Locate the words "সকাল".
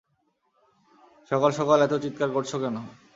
1.31-1.51, 1.59-1.77